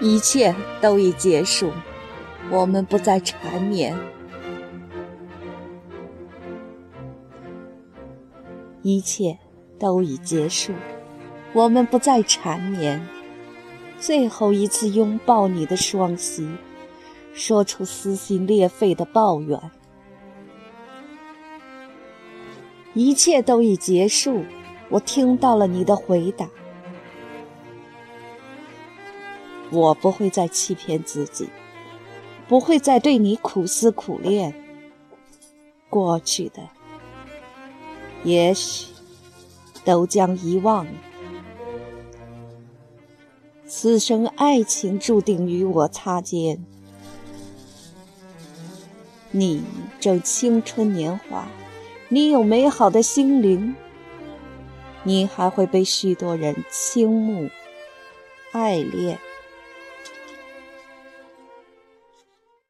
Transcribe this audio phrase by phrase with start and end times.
[0.00, 1.70] 一切都已结束，
[2.50, 3.94] 我们不再缠绵。
[8.80, 9.38] 一切
[9.78, 10.72] 都已结束，
[11.52, 13.06] 我们不再缠绵。
[13.98, 16.48] 最后一次拥抱你的双膝，
[17.34, 19.60] 说出撕心裂肺的抱怨。
[22.94, 24.42] 一切都已结束，
[24.88, 26.48] 我听到了你的回答。
[29.70, 31.48] 我不会再欺骗自己，
[32.48, 34.54] 不会再对你苦思苦恋。
[35.88, 36.68] 过去的，
[38.24, 38.92] 也许
[39.84, 40.86] 都将遗忘。
[43.66, 46.64] 此生爱情注定与我擦肩。
[49.30, 49.62] 你
[50.00, 51.46] 正青春年华，
[52.08, 53.76] 你有美好的心灵，
[55.04, 57.48] 你还会被许多人倾慕、
[58.50, 59.18] 爱恋。